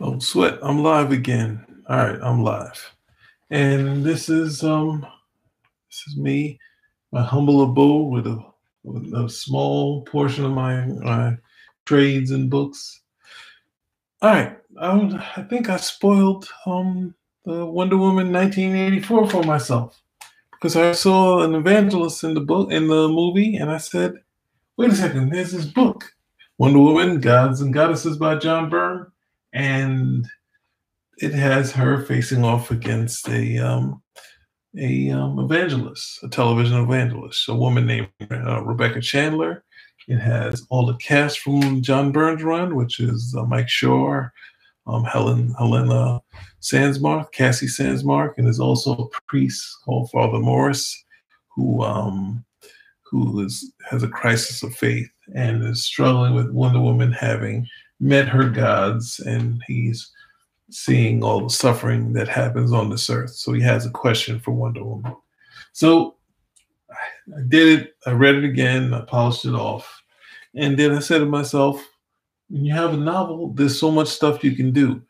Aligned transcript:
Oh, 0.00 0.16
sweat! 0.20 0.60
I'm 0.62 0.84
live 0.84 1.10
again. 1.10 1.66
All 1.88 1.96
right, 1.96 2.20
I'm 2.22 2.44
live, 2.44 2.94
and 3.50 4.04
this 4.04 4.28
is 4.28 4.62
um, 4.62 5.04
this 5.90 6.04
is 6.06 6.16
me, 6.16 6.60
my 7.10 7.20
humble 7.20 7.64
abode 7.64 8.12
with 8.12 8.28
a, 8.28 8.40
with 8.84 9.12
a 9.12 9.28
small 9.28 10.02
portion 10.02 10.44
of 10.44 10.52
my 10.52 10.86
my 10.86 11.36
trades 11.84 12.30
and 12.30 12.48
books. 12.48 13.00
All 14.22 14.30
right, 14.30 14.56
I, 14.80 15.32
I 15.36 15.42
think 15.42 15.68
I 15.68 15.78
spoiled 15.78 16.48
um 16.64 17.12
the 17.44 17.66
Wonder 17.66 17.96
Woman 17.96 18.32
1984 18.32 19.30
for 19.30 19.42
myself 19.42 20.00
because 20.52 20.76
I 20.76 20.92
saw 20.92 21.42
an 21.42 21.56
evangelist 21.56 22.22
in 22.22 22.34
the 22.34 22.40
book 22.40 22.70
in 22.70 22.86
the 22.86 23.08
movie, 23.08 23.56
and 23.56 23.68
I 23.68 23.78
said, 23.78 24.14
"Wait 24.76 24.92
a 24.92 24.94
second, 24.94 25.30
there's 25.30 25.50
this 25.50 25.64
book, 25.64 26.14
Wonder 26.56 26.78
Woman: 26.78 27.20
Gods 27.20 27.62
and 27.62 27.74
Goddesses 27.74 28.16
by 28.16 28.36
John 28.36 28.70
Byrne." 28.70 29.10
And 29.52 30.26
it 31.18 31.32
has 31.34 31.72
her 31.72 32.04
facing 32.04 32.44
off 32.44 32.70
against 32.70 33.28
a 33.28 33.58
um, 33.58 34.02
a 34.76 35.10
um, 35.10 35.38
evangelist, 35.38 36.20
a 36.22 36.28
television 36.28 36.78
evangelist, 36.78 37.48
a 37.48 37.54
woman 37.54 37.86
named 37.86 38.08
uh, 38.30 38.62
Rebecca 38.62 39.00
Chandler. 39.00 39.64
It 40.06 40.18
has 40.18 40.66
all 40.70 40.86
the 40.86 40.94
cast 40.94 41.40
from 41.40 41.82
John 41.82 42.12
Byrne's 42.12 42.42
run, 42.42 42.76
which 42.76 43.00
is 43.00 43.34
uh, 43.36 43.44
Mike 43.44 43.68
Schorr, 43.68 44.32
um, 44.86 45.04
Helen 45.04 45.54
Helena 45.58 46.20
Sandsmark, 46.62 47.32
Cassie 47.32 47.66
Sandsmark, 47.66 48.34
and 48.36 48.46
there's 48.46 48.60
also 48.60 48.92
a 48.92 49.20
priest 49.26 49.64
called 49.84 50.10
Father 50.10 50.38
Morris, 50.38 51.04
who 51.54 51.82
um, 51.82 52.44
who 53.04 53.44
is 53.44 53.72
has 53.88 54.02
a 54.02 54.08
crisis 54.08 54.62
of 54.62 54.74
faith 54.74 55.08
and 55.34 55.62
is 55.62 55.84
struggling 55.84 56.34
with 56.34 56.50
Wonder 56.50 56.80
Woman 56.80 57.12
having 57.12 57.66
met 58.00 58.28
her 58.28 58.48
gods 58.48 59.20
and 59.20 59.62
he's 59.66 60.10
seeing 60.70 61.22
all 61.22 61.42
the 61.42 61.50
suffering 61.50 62.12
that 62.12 62.28
happens 62.28 62.72
on 62.72 62.90
this 62.90 63.08
earth. 63.08 63.30
So 63.30 63.52
he 63.52 63.62
has 63.62 63.86
a 63.86 63.90
question 63.90 64.38
for 64.38 64.52
Wonder 64.52 64.84
Woman. 64.84 65.14
So 65.72 66.16
I 67.36 67.40
did 67.48 67.80
it, 67.80 67.94
I 68.06 68.12
read 68.12 68.36
it 68.36 68.44
again, 68.44 68.92
I 68.92 69.00
polished 69.02 69.44
it 69.44 69.54
off. 69.54 70.02
And 70.54 70.78
then 70.78 70.92
I 70.92 70.98
said 71.00 71.18
to 71.18 71.26
myself, 71.26 71.86
when 72.48 72.64
you 72.64 72.74
have 72.74 72.94
a 72.94 72.98
novel, 72.98 73.52
there's 73.52 73.78
so 73.78 73.90
much 73.90 74.08
stuff 74.08 74.42
you 74.42 74.56
can 74.56 74.72
do. 74.72 75.02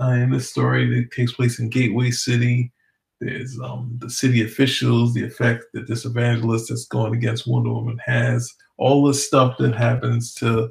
Uh, 0.00 0.10
in 0.10 0.30
this 0.30 0.50
story 0.50 0.86
that 0.88 1.10
takes 1.10 1.32
place 1.32 1.58
in 1.58 1.70
Gateway 1.70 2.10
City, 2.10 2.72
there's 3.20 3.58
um, 3.60 3.96
the 3.98 4.10
city 4.10 4.44
officials, 4.44 5.14
the 5.14 5.24
effect 5.24 5.64
that 5.72 5.88
this 5.88 6.04
evangelist 6.04 6.68
that's 6.68 6.86
going 6.86 7.14
against 7.14 7.46
Wonder 7.46 7.72
Woman 7.72 7.98
has, 8.04 8.52
all 8.76 9.06
the 9.06 9.14
stuff 9.14 9.56
that 9.58 9.74
happens 9.74 10.34
to 10.34 10.70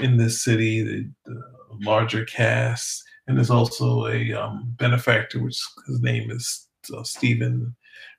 in 0.00 0.16
this 0.16 0.42
city, 0.42 0.82
the, 0.82 1.10
the 1.24 1.42
larger 1.82 2.24
cast, 2.24 3.02
and 3.26 3.36
there's 3.36 3.50
also 3.50 4.06
a 4.06 4.32
um, 4.32 4.74
benefactor, 4.78 5.40
which 5.42 5.60
his 5.86 6.00
name 6.00 6.30
is 6.30 6.68
uh, 6.96 7.02
Stephen 7.02 7.74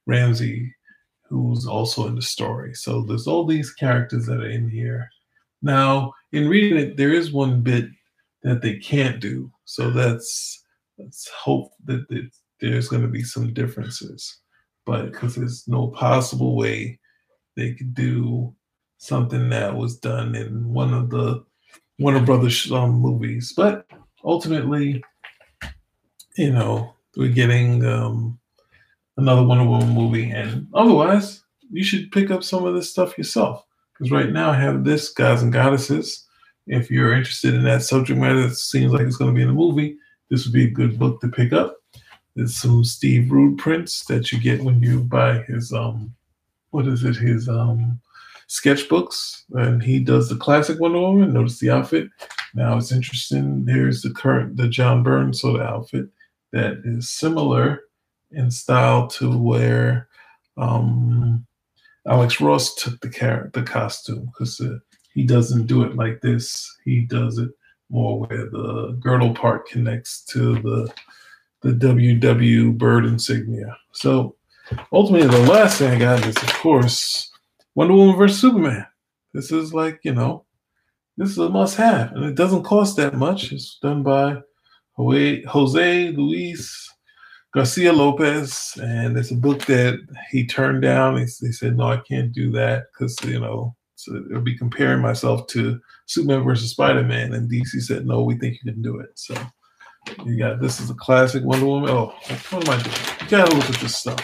Ramsey, 0.06 0.74
who's 1.30 1.66
also 1.66 2.08
in 2.08 2.16
the 2.16 2.22
story. 2.22 2.74
So 2.74 3.02
there's 3.02 3.28
all 3.28 3.46
these 3.46 3.74
characters 3.74 4.26
that 4.28 4.40
are 4.40 4.50
in 4.50 4.70
here. 4.70 5.10
Now, 5.62 6.14
in 6.32 6.48
reading 6.48 6.78
it, 6.78 6.98
there 6.98 7.14
is 7.14 7.32
one 7.32 7.62
bit 7.62 7.86
that 8.44 8.62
they 8.62 8.78
can't 8.78 9.20
do. 9.20 9.52
So 9.66 9.90
that's 9.90 10.64
let's 10.98 11.28
hope 11.30 11.72
that 11.86 12.06
there's 12.62 12.88
going 12.88 13.02
to 13.02 13.08
be 13.08 13.24
some 13.24 13.54
differences, 13.54 14.40
but 14.86 15.12
because 15.12 15.36
there's 15.36 15.68
no 15.68 15.88
possible 15.88 16.56
way 16.56 17.00
they 17.56 17.74
could 17.74 17.94
do 17.94 18.54
something 18.98 19.50
that 19.50 19.76
was 19.76 19.98
done 19.98 20.36
in 20.36 20.72
one 20.72 20.94
of 20.94 21.10
the 21.10 21.44
Warner 22.00 22.26
Brothers 22.26 22.72
um, 22.72 22.92
movies. 22.92 23.54
But 23.56 23.86
ultimately, 24.24 25.04
you 26.38 26.52
know, 26.52 26.94
we're 27.16 27.30
getting 27.30 27.86
um, 27.86 28.40
another 29.18 29.44
Wonder 29.44 29.66
Woman 29.66 29.90
movie, 29.90 30.32
and 30.32 30.68
otherwise, 30.74 31.44
you 31.72 31.84
should 31.84 32.12
pick 32.12 32.32
up 32.32 32.44
some 32.44 32.66
of 32.66 32.74
this 32.74 32.90
stuff 32.90 33.18
yourself. 33.18 33.66
Because 33.94 34.12
right 34.12 34.32
now, 34.32 34.52
I 34.52 34.56
have 34.56 34.84
this 34.84 35.10
Gods 35.10 35.44
and 35.44 35.54
Goddesses. 35.54 36.26
If 36.66 36.90
you're 36.90 37.14
interested 37.14 37.54
in 37.54 37.64
that 37.66 37.84
subject 37.84 38.20
matter, 38.20 38.40
it 38.40 38.56
seems 38.56 38.92
like 38.92 39.02
it's 39.02 39.18
going 39.18 39.32
to 39.32 39.36
be 39.36 39.42
in 39.42 39.50
the 39.50 39.54
movie. 39.54 39.98
This 40.30 40.46
would 40.46 40.54
be 40.54 40.66
a 40.66 40.72
good 40.72 40.98
book 40.98 41.22
to 41.22 41.28
pick 41.28 41.54
up. 41.54 41.78
There's 42.36 42.56
some 42.56 42.84
Steve 42.84 43.32
Rude 43.32 43.60
prints 43.60 44.06
that 44.06 44.32
you 44.32 44.40
get 44.40 44.64
when 44.64 44.82
you 44.82 45.02
buy 45.02 45.44
his 45.44 45.72
um, 45.72 46.16
what 46.72 46.88
is 46.88 47.04
it? 47.04 47.16
His 47.16 47.48
um, 47.48 48.00
sketchbooks, 48.54 49.44
and 49.54 49.82
he 49.82 50.00
does 50.00 50.30
the 50.30 50.36
classic 50.36 50.80
Wonder 50.80 51.00
Woman. 51.00 51.34
Notice 51.34 51.58
the 51.60 51.72
outfit. 51.72 52.10
Now 52.54 52.78
it's 52.78 52.92
interesting. 52.92 53.66
There's 53.66 54.04
the 54.04 54.12
current, 54.12 54.58
the 54.58 54.68
John 54.68 55.02
Byrne 55.02 55.34
sort 55.34 55.60
of 55.60 55.68
outfit 55.68 56.06
that 56.52 56.82
is 56.86 57.10
similar 57.10 57.82
in 58.32 58.52
style 58.52 59.08
to 59.08 59.36
where 59.36 60.08
um, 60.58 61.46
Alex 62.08 62.40
Ross 62.40 62.76
took 62.76 63.02
the 63.02 63.10
car- 63.10 63.50
the 63.54 63.64
costume 63.64 64.26
because 64.26 64.62
uh, 64.62 64.78
he 65.14 65.24
doesn't 65.24 65.66
do 65.66 65.84
it 65.84 65.96
like 65.96 66.22
this. 66.22 66.72
He 66.86 67.02
does 67.02 67.40
it 67.40 67.50
more 67.90 68.20
where 68.20 68.50
the 68.50 68.98
girdle 69.00 69.34
part 69.34 69.68
connects 69.68 70.24
to 70.26 70.60
the 70.62 70.94
the 71.62 71.72
WW 71.72 72.78
bird 72.78 73.06
insignia. 73.06 73.76
So 73.94 74.36
ultimately, 74.92 75.28
the 75.28 75.50
last 75.52 75.80
thing 75.80 75.92
I 75.92 76.00
got 76.00 76.26
is, 76.26 76.36
of 76.36 76.54
course, 76.56 77.32
Wonder 77.76 77.94
Woman 77.94 78.16
versus 78.16 78.40
Superman. 78.40 78.86
This 79.34 79.52
is 79.52 79.74
like, 79.74 80.00
you 80.04 80.14
know, 80.14 80.46
this 81.18 81.30
is 81.30 81.38
a 81.38 81.50
must 81.50 81.76
have. 81.78 82.12
And 82.12 82.26
it 82.26 82.36
doesn't 82.36 82.64
cost 82.64 82.98
that 82.98 83.16
much. 83.16 83.52
It's 83.52 83.80
done 83.82 84.04
by 84.04 84.38
Jose 84.98 86.12
Luis 86.12 86.94
Garcia 87.54 87.94
Lopez. 87.94 88.78
And 88.82 89.18
it's 89.18 89.32
a 89.32 89.36
book 89.36 89.66
that 89.66 90.00
he 90.30 90.46
turned 90.46 90.82
down. 90.82 91.18
He, 91.18 91.28
said, 91.28 91.78
no, 91.78 91.86
I 91.86 91.98
can't 91.98 92.32
do 92.32 92.52
that 92.52 92.86
because, 92.92 93.18
you 93.24 93.40
know, 93.40 93.76
so 93.96 94.16
it 94.16 94.34
would 94.34 94.44
be 94.44 94.58
comparing 94.58 95.02
myself 95.02 95.48
to 95.48 95.80
Superman 96.08 96.44
versus 96.44 96.72
Spider 96.72 97.04
Man. 97.04 97.34
And 97.34 97.50
DC 97.50 97.82
said, 97.82 98.06
no, 98.06 98.24
we 98.24 98.38
think 98.38 98.58
you 98.62 98.72
can 98.72 98.82
do 98.82 99.00
it. 99.00 99.12
So 99.16 99.36
you 100.26 100.38
got 100.38 100.62
this 100.62 100.80
is 100.80 100.90
a 100.90 100.96
classic 100.96 101.44
Wonder 101.44 101.66
Woman. 101.66 101.90
Oh, 101.90 102.14
what 102.50 102.68
am 102.68 102.74
I 102.74 102.82
doing? 102.82 102.96
You 103.22 103.28
gotta 103.30 103.56
look 103.56 103.70
at 103.70 103.80
this 103.80 103.96
stuff. 103.96 104.20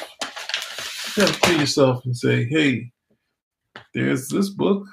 You 1.16 1.26
gotta 1.26 1.40
kill 1.40 1.60
yourself 1.60 2.06
and 2.06 2.16
say, 2.16 2.46
hey, 2.46 2.92
there's 3.94 4.28
this 4.30 4.50
book. 4.50 4.86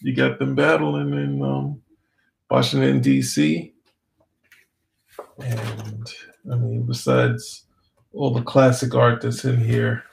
You 0.00 0.14
got 0.14 0.38
them 0.38 0.54
battling 0.54 1.12
in 1.12 1.42
um, 1.42 1.82
Washington, 2.50 3.00
D.C. 3.00 3.72
And 5.42 6.12
I 6.50 6.56
mean, 6.56 6.82
besides 6.86 7.64
all 8.12 8.32
the 8.32 8.42
classic 8.42 8.94
art 8.94 9.20
that's 9.20 9.44
in 9.44 9.58
here, 9.58 10.04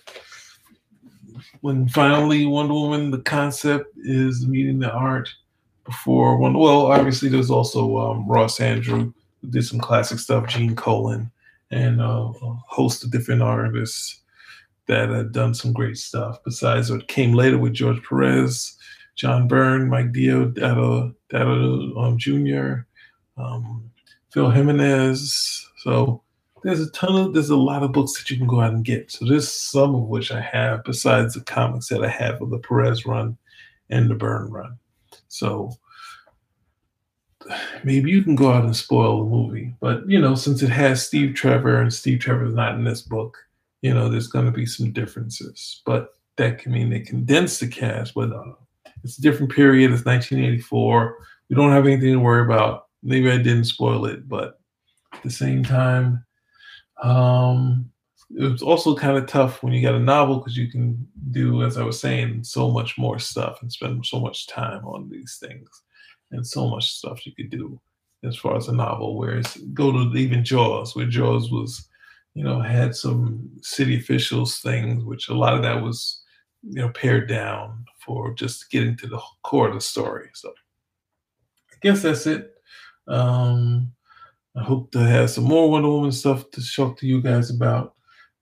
when 1.62 1.88
finally 1.88 2.46
Wonder 2.46 2.74
Woman, 2.74 3.12
the 3.12 3.22
concept 3.22 3.86
is 3.98 4.48
meeting 4.48 4.80
the 4.80 4.92
art 4.92 5.30
before 5.86 6.38
one. 6.38 6.58
Well, 6.58 6.88
obviously, 6.88 7.30
there's 7.30 7.52
also 7.52 7.98
um, 7.98 8.28
Ross 8.28 8.60
Andru 8.60 9.14
who 9.42 9.50
did 9.50 9.66
some 9.66 9.80
classic 9.80 10.20
stuff, 10.20 10.48
Gene 10.48 10.76
Colan, 10.76 11.32
and 11.72 12.02
uh, 12.02 12.32
a 12.42 12.54
host 12.68 13.04
of 13.04 13.12
different 13.12 13.42
artists 13.42 14.23
that 14.88 15.10
had 15.10 15.32
done 15.32 15.54
some 15.54 15.74
great 15.74 15.98
stuff. 15.98 16.40
Besides 16.44 16.92
what 16.92 17.08
came 17.08 17.34
later 17.34 17.58
with 17.58 17.74
George 17.74 18.02
Perez, 18.04 18.78
John 19.16 19.48
Byrne, 19.48 19.90
Mike 19.90 20.12
Dio, 20.12 20.46
Dado, 20.46 21.14
um, 21.32 22.18
Jr., 22.18 22.86
um, 23.38 23.90
Phil 24.32 24.50
Jimenez. 24.50 25.70
So 25.78 26.24
there's 26.64 26.80
a 26.80 26.90
ton 26.92 27.16
of 27.16 27.34
there's 27.34 27.50
a 27.50 27.56
lot 27.56 27.84
of 27.84 27.92
books 27.92 28.18
that 28.18 28.30
you 28.30 28.38
can 28.38 28.48
go 28.48 28.62
out 28.62 28.74
and 28.74 28.86
get. 28.86 29.12
So 29.12 29.26
there's 29.26 29.52
some 29.52 29.96
of 29.96 30.04
which 30.04 30.32
I 30.32 30.42
have 30.42 30.84
besides 30.84 31.34
the 31.34 31.42
comics 31.42 31.90
that 31.90 32.04
I 32.04 32.10
have 32.10 32.42
of 32.42 32.50
the 32.50 32.60
Perez 32.60 33.06
run 33.06 33.38
and 33.90 34.10
the 34.10 34.16
Byrne 34.16 34.50
run. 34.50 34.78
So 35.28 35.72
maybe 37.84 38.10
you 38.12 38.24
can 38.24 38.36
go 38.36 38.52
out 38.52 38.64
and 38.64 38.76
spoil 38.76 39.20
the 39.24 39.30
movie. 39.30 39.76
But 39.80 40.10
you 40.10 40.20
know, 40.20 40.36
since 40.36 40.64
it 40.64 40.70
has 40.70 41.06
Steve 41.06 41.36
Trevor 41.36 41.82
and 41.82 41.94
Steve 41.94 42.20
Trevor 42.20 42.46
is 42.46 42.56
not 42.56 42.76
in 42.76 42.84
this 42.84 43.02
book, 43.02 43.38
you 43.84 43.94
know, 43.94 44.08
there's 44.08 44.28
going 44.28 44.46
to 44.46 44.52
be 44.52 44.66
some 44.66 44.92
differences, 44.94 45.82
but 45.86 46.16
that 46.38 46.58
can 46.58 46.72
mean 46.72 46.90
they 46.90 47.02
condense 47.02 47.60
the 47.60 47.68
cast. 47.68 48.16
But 48.16 48.32
uh, 48.32 48.54
it's 49.04 49.20
a 49.20 49.22
different 49.22 49.52
period. 49.52 49.92
It's 49.92 50.06
1984. 50.06 51.18
We 51.50 51.56
don't 51.56 51.72
have 51.72 51.86
anything 51.86 52.14
to 52.14 52.20
worry 52.20 52.46
about. 52.46 52.88
Maybe 53.04 53.30
I 53.30 53.38
didn't 53.38 53.66
spoil 53.66 54.06
it, 54.06 54.28
but 54.30 54.62
at 55.12 55.22
the 55.22 55.30
same 55.30 55.64
time, 55.64 56.26
um, 57.04 57.92
it 58.30 58.50
was 58.50 58.64
also 58.64 58.96
kind 58.96 59.18
of 59.18 59.28
tough 59.28 59.62
when 59.62 59.74
you 59.74 59.82
got 59.82 59.96
a 59.96 60.00
novel 60.00 60.38
because 60.38 60.56
you 60.56 60.72
can 60.72 61.06
do, 61.32 61.64
as 61.64 61.78
I 61.78 61.84
was 61.84 62.00
saying, 62.00 62.46
so 62.46 62.72
much 62.72 62.98
more 62.98 63.20
stuff 63.20 63.62
and 63.62 63.72
spend 63.72 64.06
so 64.06 64.18
much 64.18 64.48
time 64.48 64.86
on 64.86 65.10
these 65.10 65.38
things 65.42 65.68
and 66.32 66.48
so 66.48 66.70
much 66.70 66.90
stuff 66.90 67.26
you 67.26 67.36
could 67.36 67.50
do 67.50 67.80
as 68.24 68.38
far 68.38 68.56
as 68.56 68.70
a 68.70 68.74
novel. 68.74 69.18
Whereas 69.18 69.58
go 69.74 69.92
to 69.92 70.18
even 70.18 70.46
Jaws, 70.46 70.96
where 70.96 71.06
Jaws 71.06 71.52
was 71.52 71.90
you 72.34 72.44
know, 72.44 72.62
had 72.62 72.96
some 72.96 73.50
city 73.62 73.98
officials 73.98 74.60
things, 74.60 75.04
which 75.04 75.30
a 75.30 75.34
lot 75.34 75.54
of 75.54 75.62
that 75.64 75.82
was, 75.82 76.22
you 76.64 76.82
know, 76.82 76.90
pared 76.90 77.30
down 77.30 77.86
for 78.00 78.34
just 78.34 78.70
getting 78.72 78.98
to 78.98 79.08
the 79.08 79.22
core 79.44 79.68
of 79.70 79.76
the 79.76 79.82
story. 79.82 80.30
So 80.34 80.50
I 81.72 81.76
guess 81.82 82.02
that's 82.04 82.28
it 82.28 82.56
Um, 83.08 83.94
I 84.56 84.64
hope 84.64 84.92
to 84.92 85.00
have 85.00 85.30
some 85.32 85.46
more 85.46 85.70
Wonder 85.70 85.90
Woman 85.90 86.12
stuff 86.12 86.50
to 86.52 86.62
talk 86.76 86.98
to 87.00 87.08
you 87.08 87.22
guys 87.22 87.50
about. 87.50 87.96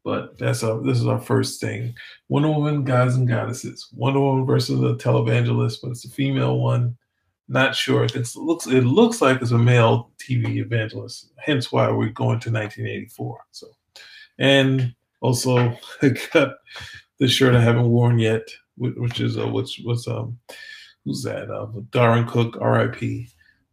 But 0.04 0.38
that's 0.40 0.64
our 0.64 0.82
this 0.82 1.00
is 1.00 1.08
our 1.08 1.20
first 1.22 1.62
thing. 1.62 1.94
Wonder 2.30 2.50
Woman, 2.50 2.84
Gods 2.84 3.16
and 3.16 3.28
Goddesses. 3.28 3.88
Wonder 3.94 4.20
Woman 4.20 4.46
versus 4.46 4.80
the 4.80 4.96
televangelist, 4.98 5.80
but 5.84 5.92
it's 5.92 6.06
a 6.06 6.10
female 6.10 6.60
one. 6.60 6.98
Not 7.48 7.76
sure. 7.76 8.06
It 8.06 8.36
looks 8.36 8.68
it 8.68 8.84
looks 8.86 9.22
like 9.22 9.42
it's 9.42 9.52
a 9.52 9.58
male 9.58 10.12
TV 10.18 10.58
evangelist. 10.58 11.34
Hence 11.38 11.72
why 11.72 11.90
we're 11.92 12.10
going 12.10 12.40
to 12.42 12.52
1984. 12.52 13.42
So, 13.52 13.68
and 14.42 14.94
also 15.22 15.58
I 16.02 16.10
got 16.34 16.56
the 17.20 17.30
shirt 17.30 17.56
I 17.56 17.62
haven't 17.62 17.90
worn 17.90 18.20
yet, 18.20 18.44
which 18.76 19.22
is 19.22 19.38
uh, 19.38 19.48
which 19.48 19.82
was 19.86 20.06
um 20.08 20.38
who's 21.06 21.24
that? 21.24 21.50
Uh, 21.50 21.68
Darwyn 21.92 22.28
Cooke, 22.28 22.58
R.I.P 22.60 23.30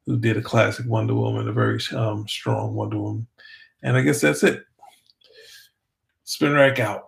who 0.08 0.16
did 0.16 0.38
a 0.38 0.42
classic 0.42 0.86
Wonder 0.86 1.14
Woman, 1.14 1.48
a 1.48 1.52
very 1.52 1.78
um, 1.94 2.26
strong 2.26 2.72
Wonder 2.72 2.98
Woman. 2.98 3.26
And 3.82 3.94
I 3.94 4.00
guess 4.00 4.22
that's 4.22 4.42
it. 4.42 4.64
Spin 6.24 6.54
rack 6.54 6.80
out. 6.80 7.07